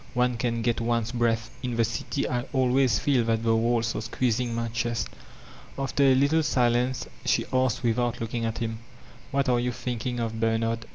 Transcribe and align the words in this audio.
One 0.15 0.35
can 0.35 0.63
get 0.63 0.81
one's 0.81 1.11
breath. 1.11 1.51
In 1.61 1.75
the 1.75 1.85
city 1.85 2.27
I 2.27 2.41
always 2.53 2.97
fed 2.97 3.27
that 3.27 3.43
the 3.43 3.55
walls 3.55 3.95
are 3.95 4.01
squeezing 4.01 4.55
my 4.55 4.69
chest/' 4.69 5.05
After 5.77 6.01
a 6.03 6.15
little 6.15 6.41
silence 6.41 7.07
she 7.23 7.45
asked 7.53 7.83
without 7.83 8.19
looking 8.19 8.43
at 8.43 8.57
him: 8.57 8.79
''IMiat 9.31 9.47
are 9.49 9.59
you 9.59 9.71
thinkhn 9.71 10.19
of, 10.19 10.39
Bernard?" 10.39 10.87